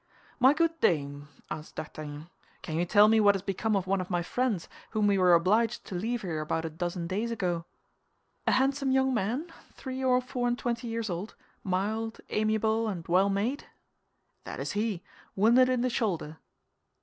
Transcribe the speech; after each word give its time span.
"My 0.39 0.55
good 0.55 0.79
dame," 0.79 1.27
asked 1.51 1.75
D'Artagnan, 1.75 2.27
"can 2.63 2.75
you 2.77 2.85
tell 2.85 3.07
me 3.07 3.19
what 3.19 3.35
has 3.35 3.43
become 3.43 3.75
of 3.75 3.85
one 3.85 4.01
of 4.01 4.09
my 4.09 4.23
friends, 4.23 4.67
whom 4.89 5.05
we 5.05 5.19
were 5.19 5.35
obliged 5.35 5.85
to 5.85 5.93
leave 5.93 6.23
here 6.23 6.41
about 6.41 6.65
a 6.65 6.71
dozen 6.71 7.05
days 7.05 7.29
ago?" 7.29 7.65
"A 8.47 8.53
handsome 8.53 8.89
young 8.89 9.13
man, 9.13 9.51
three 9.75 10.03
or 10.03 10.19
four 10.19 10.47
and 10.47 10.57
twenty 10.57 10.87
years 10.87 11.11
old, 11.11 11.35
mild, 11.63 12.19
amiable, 12.31 12.87
and 12.87 13.07
well 13.07 13.29
made?" 13.29 13.65
"That 14.43 14.59
is 14.59 14.71
he—wounded 14.71 15.69
in 15.69 15.81
the 15.81 15.89
shoulder." 15.91 16.39